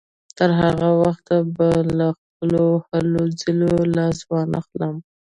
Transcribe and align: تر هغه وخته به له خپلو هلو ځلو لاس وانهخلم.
تر 0.37 0.49
هغه 0.61 0.89
وخته 1.03 1.35
به 1.55 1.69
له 1.97 2.07
خپلو 2.19 2.63
هلو 2.89 3.21
ځلو 3.41 3.73
لاس 3.95 4.17
وانهخلم. 4.31 4.95